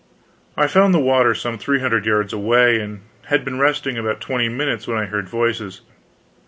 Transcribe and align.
I 0.57 0.65
found 0.65 0.95
the 0.95 0.99
water 0.99 1.35
some 1.35 1.59
three 1.59 1.79
hundred 1.79 2.07
yards 2.07 2.33
away, 2.33 2.79
and 2.79 3.01
had 3.25 3.45
been 3.45 3.59
resting 3.59 3.99
about 3.99 4.19
twenty 4.19 4.49
minutes, 4.49 4.87
when 4.87 4.97
I 4.97 5.05
heard 5.05 5.29
voices. 5.29 5.81